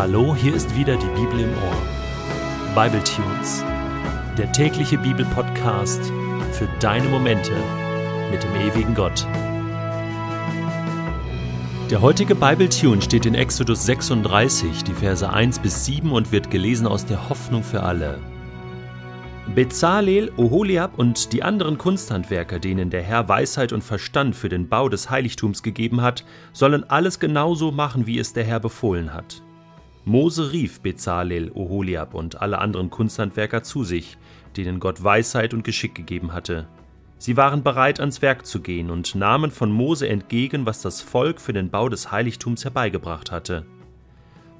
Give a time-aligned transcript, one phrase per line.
[0.00, 2.74] Hallo, hier ist wieder die Bibel im Ohr.
[2.74, 3.62] Bible Tunes,
[4.38, 6.00] der tägliche Bibelpodcast
[6.52, 7.52] für deine Momente
[8.30, 9.26] mit dem ewigen Gott.
[11.90, 16.50] Der heutige Bible Tune steht in Exodus 36, die Verse 1 bis 7 und wird
[16.50, 18.18] gelesen aus der Hoffnung für alle.
[19.54, 24.88] Bezalel, Oholiab und die anderen Kunsthandwerker, denen der Herr Weisheit und Verstand für den Bau
[24.88, 29.42] des Heiligtums gegeben hat, sollen alles genauso machen, wie es der Herr befohlen hat.
[30.04, 34.16] Mose rief Bezalel, Oholiab und alle anderen Kunsthandwerker zu sich,
[34.56, 36.68] denen Gott Weisheit und Geschick gegeben hatte.
[37.18, 41.38] Sie waren bereit, ans Werk zu gehen und nahmen von Mose entgegen, was das Volk
[41.38, 43.66] für den Bau des Heiligtums herbeigebracht hatte.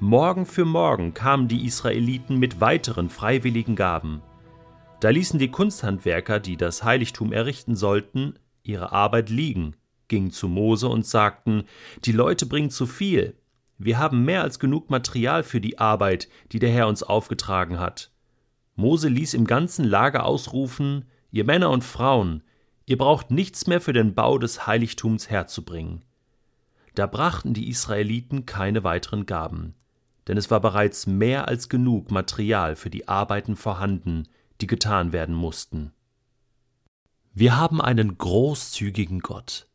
[0.00, 4.22] Morgen für morgen kamen die Israeliten mit weiteren freiwilligen Gaben.
[4.98, 9.76] Da ließen die Kunsthandwerker, die das Heiligtum errichten sollten, ihre Arbeit liegen,
[10.08, 11.62] gingen zu Mose und sagten,
[12.04, 13.36] die Leute bringen zu viel,
[13.78, 18.10] wir haben mehr als genug Material für die Arbeit, die der Herr uns aufgetragen hat.
[18.74, 22.42] Mose ließ im ganzen Lager ausrufen, ihr Männer und Frauen,
[22.86, 26.04] ihr braucht nichts mehr für den Bau des Heiligtums herzubringen.
[26.94, 29.74] Da brachten die Israeliten keine weiteren Gaben,
[30.26, 34.26] denn es war bereits mehr als genug Material für die Arbeiten vorhanden,
[34.60, 35.92] die getan werden mussten.
[37.32, 39.67] Wir haben einen großzügigen Gott.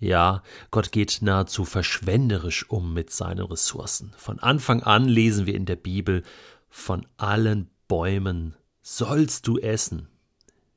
[0.00, 4.12] Ja, Gott geht nahezu verschwenderisch um mit seinen Ressourcen.
[4.16, 6.22] Von Anfang an lesen wir in der Bibel,
[6.68, 10.08] von allen Bäumen sollst du essen.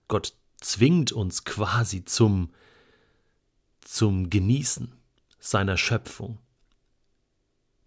[0.08, 2.52] Gott zwingt uns quasi zum,
[3.82, 4.94] zum Genießen
[5.40, 6.40] seiner Schöpfung,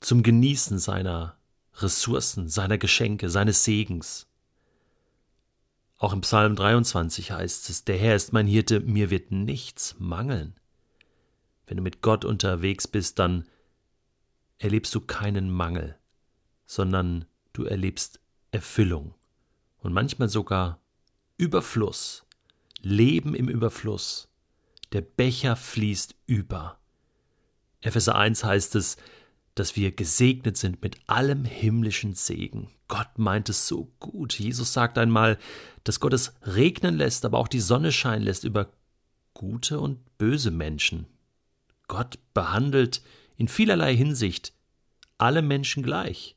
[0.01, 1.37] zum Genießen seiner
[1.77, 4.29] Ressourcen, seiner Geschenke, seines Segens.
[5.99, 10.55] Auch im Psalm 23 heißt es, der Herr ist mein Hirte, mir wird nichts mangeln.
[11.67, 13.47] Wenn du mit Gott unterwegs bist, dann
[14.59, 15.97] erlebst du keinen Mangel,
[16.67, 19.15] sondern du erlebst Erfüllung
[19.79, 20.81] und manchmal sogar
[21.37, 22.25] Überfluss,
[22.81, 24.29] Leben im Überfluss.
[24.93, 26.79] Der Becher fließt über.
[27.81, 28.97] Epheser 1 heißt es,
[29.55, 32.71] dass wir gesegnet sind mit allem himmlischen Segen.
[32.89, 34.39] Gott meint es so gut.
[34.39, 35.39] Jesus sagt einmal,
[35.85, 38.71] dass Gott es regnen lässt, aber auch die Sonne scheinen lässt über
[39.33, 41.07] gute und böse Menschen.
[41.89, 43.03] Gott behandelt
[43.37, 44.53] in vielerlei Hinsicht
[45.19, 46.37] alle Menschen gleich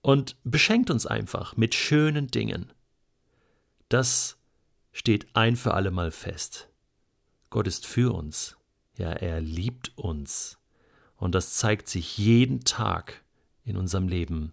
[0.00, 2.72] und beschenkt uns einfach mit schönen Dingen.
[3.88, 4.36] Das
[4.92, 6.68] steht ein für allemal fest.
[7.50, 8.56] Gott ist für uns,
[8.96, 10.58] ja, er liebt uns.
[11.16, 13.22] Und das zeigt sich jeden Tag
[13.64, 14.52] in unserem Leben.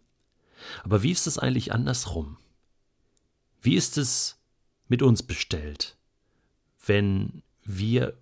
[0.83, 2.37] Aber wie ist es eigentlich andersrum?
[3.61, 4.37] Wie ist es
[4.87, 5.97] mit uns bestellt,
[6.85, 8.17] wenn wir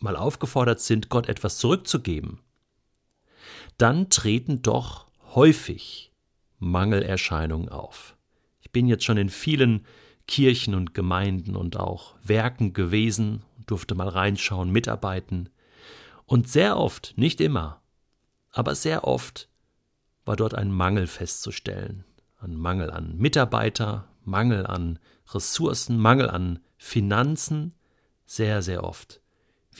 [0.00, 2.40] mal aufgefordert sind, Gott etwas zurückzugeben,
[3.78, 6.12] dann treten doch häufig
[6.58, 8.16] Mangelerscheinungen auf.
[8.60, 9.86] Ich bin jetzt schon in vielen
[10.26, 15.48] Kirchen und Gemeinden und auch Werken gewesen, durfte mal reinschauen, mitarbeiten.
[16.26, 17.80] Und sehr oft, nicht immer,
[18.52, 19.48] aber sehr oft
[20.24, 22.04] war dort ein Mangel festzustellen.
[22.38, 24.98] Ein Mangel an Mitarbeiter, Mangel an
[25.32, 27.74] Ressourcen, Mangel an Finanzen,
[28.26, 29.20] sehr, sehr oft.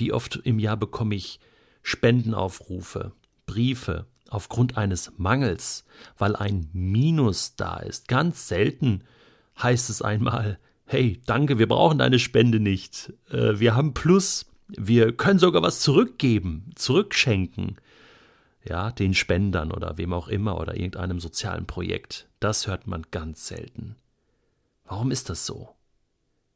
[0.00, 1.40] Wie oft im Jahr bekomme ich
[1.82, 3.12] Spendenaufrufe,
[3.44, 5.84] Briefe aufgrund eines Mangels,
[6.16, 8.08] weil ein Minus da ist.
[8.08, 9.04] Ganz selten
[9.62, 13.12] heißt es einmal, hey, danke, wir brauchen deine Spende nicht.
[13.30, 17.76] Äh, wir haben Plus, wir können sogar was zurückgeben, zurückschenken.
[18.64, 22.26] Ja, den Spendern oder wem auch immer oder irgendeinem sozialen Projekt.
[22.40, 23.96] Das hört man ganz selten.
[24.86, 25.74] Warum ist das so?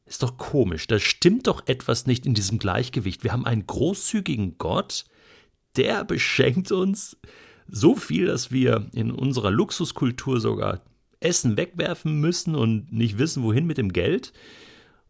[0.06, 3.24] Ist doch komisch, da stimmt doch etwas nicht in diesem Gleichgewicht.
[3.24, 5.06] Wir haben einen großzügigen Gott,
[5.76, 7.16] der beschenkt uns
[7.66, 10.82] so viel, dass wir in unserer Luxuskultur sogar
[11.20, 14.34] Essen wegwerfen müssen und nicht wissen, wohin mit dem Geld.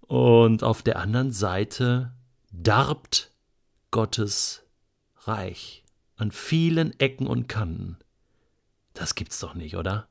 [0.02, 2.12] Und auf der anderen Seite
[2.52, 3.32] darbt
[3.90, 4.62] Gottes
[5.22, 5.82] Reich
[6.14, 7.98] an vielen Ecken und Kanten.
[8.92, 10.06] Das gibt's doch nicht, oder?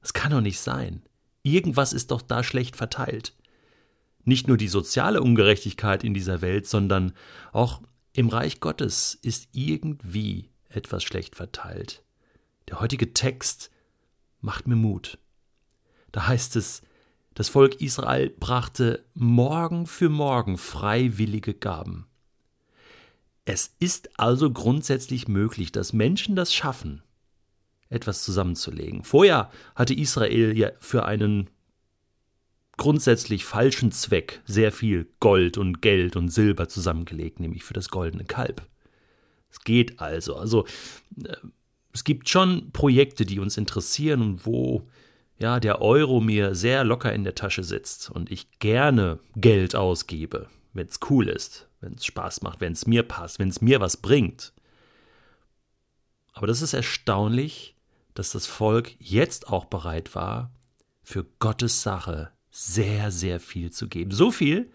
[0.00, 1.02] Das kann doch nicht sein.
[1.42, 3.34] Irgendwas ist doch da schlecht verteilt
[4.26, 7.12] nicht nur die soziale Ungerechtigkeit in dieser Welt, sondern
[7.52, 7.80] auch
[8.12, 12.02] im Reich Gottes ist irgendwie etwas schlecht verteilt.
[12.68, 13.70] Der heutige Text
[14.40, 15.18] macht mir Mut.
[16.12, 16.82] Da heißt es,
[17.34, 22.06] das Volk Israel brachte Morgen für Morgen freiwillige Gaben.
[23.44, 27.02] Es ist also grundsätzlich möglich, dass Menschen das schaffen,
[27.90, 29.04] etwas zusammenzulegen.
[29.04, 31.48] Vorher hatte Israel ja für einen
[32.76, 38.24] grundsätzlich falschen Zweck sehr viel Gold und Geld und Silber zusammengelegt, nämlich für das goldene
[38.24, 38.62] Kalb.
[39.50, 40.36] Es geht also.
[40.36, 40.66] Also
[41.24, 41.36] äh,
[41.92, 44.86] Es gibt schon Projekte, die uns interessieren und wo
[45.38, 50.48] ja der Euro mir sehr locker in der Tasche sitzt und ich gerne Geld ausgebe,
[50.74, 53.80] wenn es cool ist, wenn es Spaß macht, wenn es mir passt, wenn es mir
[53.80, 54.52] was bringt.
[56.32, 57.76] Aber das ist erstaunlich,
[58.12, 60.50] dass das Volk jetzt auch bereit war,
[61.02, 64.12] für Gottes Sache sehr, sehr viel zu geben.
[64.12, 64.72] So viel,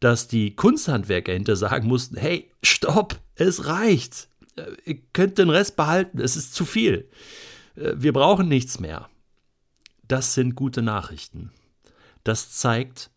[0.00, 4.28] dass die Kunsthandwerker hinter sagen mussten, hey, stopp, es reicht.
[4.56, 7.10] Äh, ihr könnt den Rest behalten, es ist zu viel.
[7.76, 9.10] Äh, wir brauchen nichts mehr.
[10.08, 11.52] Das sind gute Nachrichten.
[12.24, 13.10] Das zeigt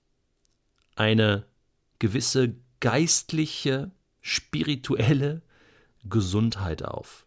[0.95, 1.45] eine
[1.99, 5.43] gewisse geistliche, spirituelle
[6.03, 7.25] Gesundheit auf.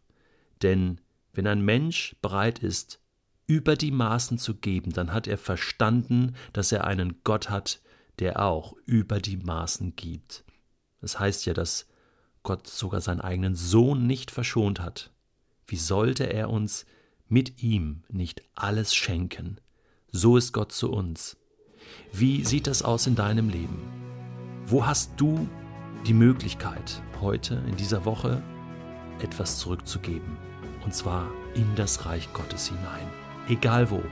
[0.61, 1.01] Denn
[1.33, 3.01] wenn ein Mensch bereit ist,
[3.47, 7.81] über die Maßen zu geben, dann hat er verstanden, dass er einen Gott hat,
[8.19, 10.45] der auch über die Maßen gibt.
[11.01, 11.87] Das heißt ja, dass
[12.43, 15.11] Gott sogar seinen eigenen Sohn nicht verschont hat.
[15.67, 16.87] Wie sollte er uns
[17.29, 19.61] mit ihm nicht alles schenken?
[20.11, 21.37] So ist Gott zu uns.
[22.13, 23.79] Wie sieht das aus in deinem Leben?
[24.67, 25.49] Wo hast du
[26.07, 28.43] die Möglichkeit, heute, in dieser Woche,
[29.21, 30.37] etwas zurückzugeben?
[30.85, 34.03] Und zwar in das Reich Gottes hinein egal wo.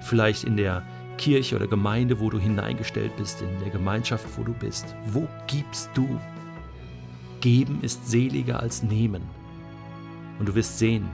[0.00, 0.82] Vielleicht in der
[1.18, 4.94] Kirche oder Gemeinde, wo du hineingestellt bist, in der Gemeinschaft, wo du bist.
[5.06, 6.20] Wo gibst du?
[7.40, 9.22] Geben ist seliger als nehmen.
[10.38, 11.08] Und du wirst sehen,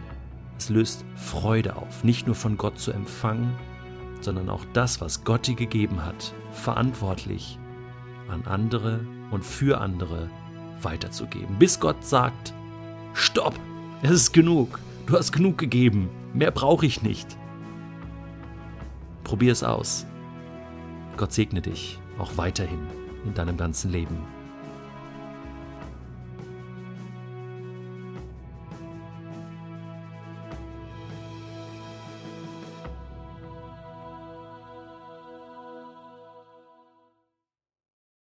[0.58, 3.52] es löst Freude auf, nicht nur von Gott zu empfangen,
[4.20, 7.58] sondern auch das, was Gott dir gegeben hat, verantwortlich
[8.28, 10.30] an andere und für andere
[10.80, 11.58] weiterzugeben.
[11.58, 12.52] Bis Gott sagt,
[13.14, 13.54] stopp,
[14.02, 17.36] es ist genug, du hast genug gegeben, mehr brauche ich nicht.
[19.32, 20.04] Probier es aus.
[21.16, 22.86] Gott segne dich auch weiterhin
[23.24, 24.18] in deinem ganzen Leben.